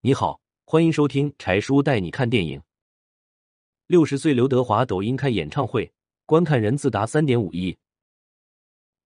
[0.00, 2.62] 你好，欢迎收听柴叔带你看电影。
[3.88, 5.92] 六十岁刘德华抖音开演唱会，
[6.24, 7.76] 观看人次达三点五亿。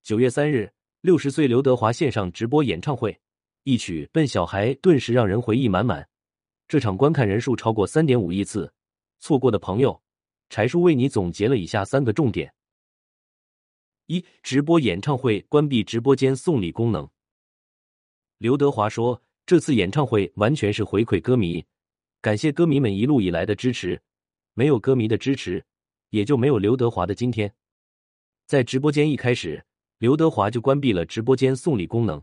[0.03, 0.71] 九月三日，
[1.01, 3.19] 六十岁刘德华线上直播演唱会，
[3.63, 6.07] 一曲《笨小孩》顿时让人回忆满满。
[6.67, 8.71] 这场观看人数超过三点五亿次，
[9.17, 9.99] 错过的朋友，
[10.51, 12.53] 柴叔为你总结了以下三个重点：
[14.05, 17.09] 一、直播演唱会关闭直播间送礼功能。
[18.37, 21.65] 刘德华说：“这次演唱会完全是回馈歌迷，
[22.21, 24.01] 感谢歌迷们一路以来的支持。
[24.53, 25.65] 没有歌迷的支持，
[26.11, 27.53] 也就没有刘德华的今天。”
[28.47, 29.65] 在直播间一开始，
[29.97, 32.21] 刘德华就关闭了直播间送礼功能，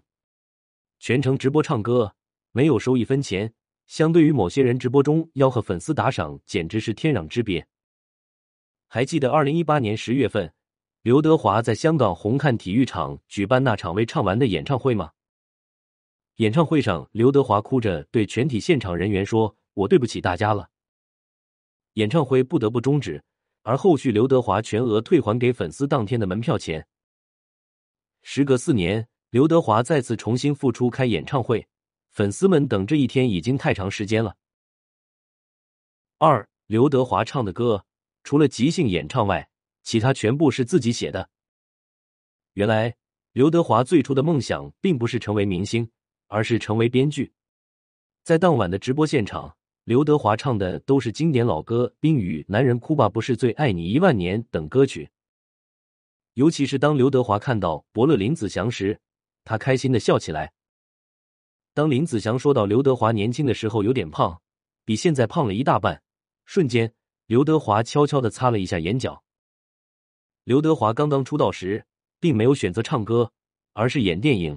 [0.98, 2.14] 全程直播唱歌，
[2.52, 3.52] 没有收一分钱。
[3.86, 7.66] 相对于某些人直播中吆喝粉丝打赏，简直是天壤之别。
[8.86, 10.52] 还记得二零一八年十月份，
[11.02, 15.10] 刘德华在香港红磡体育场举办那场未唱完的演唱会吗？
[16.40, 20.70] 演唱会上，刘德华哭着对全体现场人员说：“我对不起大家了。”
[21.94, 23.22] 演唱会不得不终止，
[23.60, 26.86] 而后续刘德华全额退还给粉丝当天的门票钱。
[28.22, 31.68] 时隔四年，刘德华再次重新复出开演唱会，
[32.08, 34.34] 粉丝们等这一天已经太长时间了。
[36.16, 37.84] 二，刘德华唱的歌
[38.24, 39.46] 除了即兴演唱外，
[39.82, 41.28] 其他全部是自己写的。
[42.54, 42.96] 原来，
[43.32, 45.86] 刘德华最初的梦想并不是成为明星。
[46.30, 47.32] 而是成为编剧，
[48.22, 55.10] 在当晚的直播现场，刘德华唱的都是经典老歌，《冰雨》《男人哭吧不是罪》《爱你一万年》等歌曲。
[56.34, 59.00] 尤其是当刘德华看到伯乐林子祥时，
[59.42, 60.52] 他开心的笑起来。
[61.74, 64.40] 当林子祥说到刘德华年轻的时候有点胖，
[64.84, 66.00] 比现在胖了一大半，
[66.46, 66.94] 瞬间
[67.26, 69.24] 刘德华悄悄的擦了一下眼角。
[70.44, 71.84] 刘德华刚刚出道时，
[72.20, 73.32] 并没有选择唱歌，
[73.72, 74.56] 而是演电影。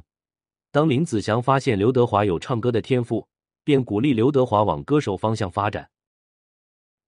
[0.73, 3.27] 当林子祥发现刘德华有唱歌的天赋，
[3.63, 5.87] 便鼓励刘德华往歌手方向发展。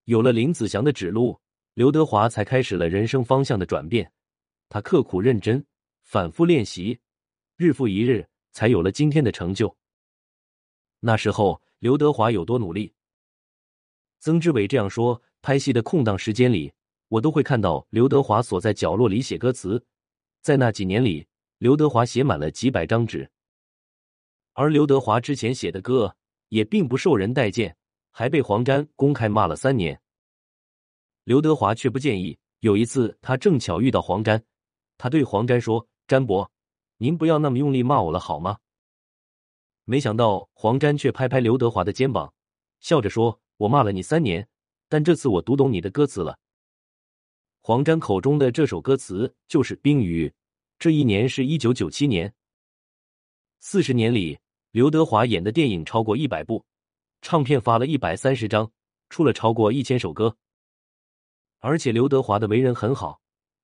[0.03, 1.41] 有了林子祥的指路，
[1.73, 4.11] 刘德华才开始了人生方向的转变。
[4.69, 5.65] 他刻苦认真，
[6.03, 6.99] 反复练习，
[7.57, 9.75] 日复一日，才有了今天的成就。
[10.99, 12.93] 那时候，刘德华有多努力？
[14.19, 16.71] 曾志伟这样说：“拍戏的空档时间里，
[17.07, 19.83] 我都会看到刘德华锁在角落里写歌词。
[20.43, 21.25] 在那几年里，
[21.57, 23.27] 刘德华写满了几百张纸。”
[24.55, 26.15] 而刘德华之前写的歌
[26.47, 27.75] 也并不受人待见，
[28.09, 30.01] 还被黄沾公开骂了三年。
[31.25, 32.37] 刘德华却不介意。
[32.61, 34.41] 有一次，他正巧遇到黄沾，
[34.97, 36.49] 他对黄沾说：“詹伯，
[36.97, 38.57] 您不要那么用力骂我了好吗？”
[39.83, 42.33] 没想到黄沾却拍拍刘德华的肩膀，
[42.79, 44.47] 笑着说：“我骂了你三年，
[44.87, 46.39] 但这次我读懂你的歌词了。”
[47.59, 50.29] 黄沾口中的这首歌词就是《冰雨》，
[50.79, 52.33] 这一年是一九九七年。
[53.59, 54.39] 四十年里。
[54.75, 56.65] 刘德华演的电影超过一百部，
[57.21, 58.73] 唱片发了一百三十张，
[59.09, 60.35] 出了超过一千首歌。
[61.59, 63.21] 而且刘德华的为人很好，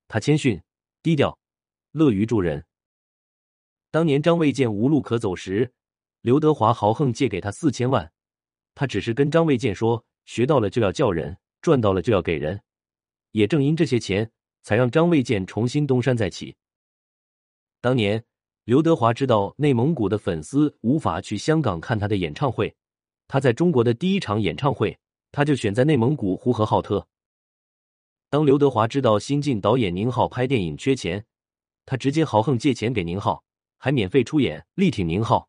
[0.08, 0.62] 他谦逊
[1.02, 1.38] 低调，
[1.90, 2.64] 乐于助人。
[3.90, 5.74] 当年张卫健无路可走时，
[6.22, 8.10] 刘德华豪横借给他四千万，
[8.74, 12.62] 他只是跟张卫健说：“学到了就要叫人，赚到了就要给人。”
[13.32, 16.56] 也正因这些钱，才让张卫健重新东山再起。
[17.82, 18.24] 当年。
[18.64, 22.76] 刘德华知道内蒙古的粉丝无法去香港看他的演唱会，
[23.26, 24.96] 他在中国的第一场演唱会，
[25.32, 27.08] 他就选在内蒙古呼和浩特。
[28.30, 31.26] 当刘德华知道新晋导演宁浩拍电影缺钱，
[31.84, 33.42] 他直接豪横借钱给宁浩，
[33.78, 35.48] 还免费出演，力挺宁浩。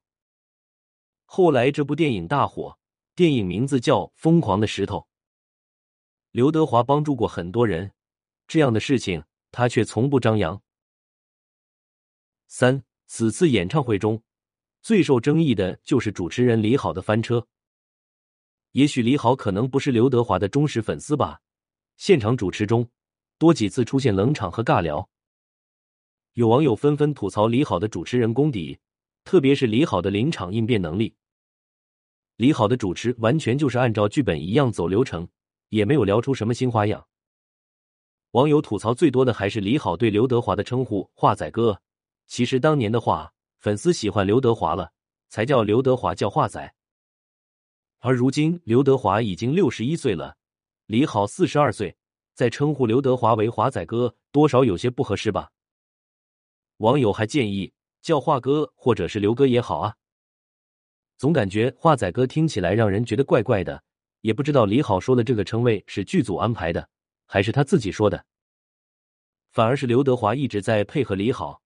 [1.26, 2.80] 后来这部电影大火，
[3.14, 4.98] 电影名字叫《疯狂的石头》。
[6.32, 7.92] 刘德华帮助过很多人，
[8.48, 10.64] 这样的事情他却从不张扬。
[12.48, 12.84] 三。
[13.16, 14.24] 此次演唱会中，
[14.82, 17.46] 最受争议的就是主持人李好的翻车。
[18.72, 21.40] 也许李好可能不是刘德华的忠实粉丝吧。
[21.96, 22.90] 现场主持中，
[23.38, 25.08] 多几次出现冷场和尬聊。
[26.34, 28.80] 有网友纷纷吐槽李好的主持人功底，
[29.24, 31.14] 特别是李好的临场应变能力。
[32.38, 35.28] 李好的主持完全就是按照剧本一样走流程，
[35.70, 37.06] 也没有聊出什么新花样。
[38.32, 41.80] 网友吐槽最多的还是李好对刘德华的称呼“华仔哥”。
[42.28, 44.92] 其实当年的话，粉丝喜欢刘德华了，
[45.30, 46.74] 才叫刘德华叫华仔。
[48.00, 50.36] 而如今刘德华已经六十一岁了，
[50.88, 51.96] 李好四十二岁，
[52.34, 55.52] 再称呼刘德华为华仔哥，多少有些不合适吧？
[56.78, 57.72] 网友还建议
[58.02, 59.96] 叫华哥或者是刘哥也好啊。
[61.18, 63.82] 总感觉华仔哥听起来让人觉得怪怪的，
[64.20, 66.90] 也不知道李好说的这个称谓是剧组安排的，
[67.26, 68.26] 还是他自己说的。
[69.52, 71.63] 反而是刘德华一直在配合李好。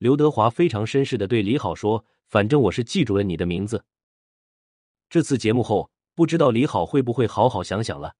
[0.00, 3.84] 刘德华非常绅士的对李好说：“反正我是记住了你的名字。”
[5.10, 8.14] 这次节目后，不知道李好会不会好好想想了。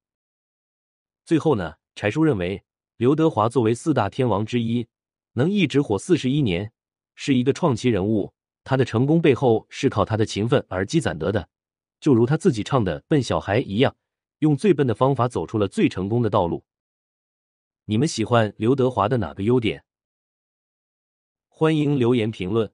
[1.25, 2.63] 最后呢，柴叔认为
[2.97, 4.87] 刘德华作为四大天王之一，
[5.33, 6.71] 能一直火四十一年，
[7.15, 8.31] 是一个创奇人物。
[8.63, 11.49] 他的成功背后是靠他的勤奋而积攒得的，
[11.99, 13.95] 就如他自己唱的《笨小孩》一样，
[14.37, 16.63] 用最笨的方法走出了最成功的道路。
[17.85, 19.83] 你们喜欢刘德华的哪个优点？
[21.61, 22.71] 欢迎留言评论。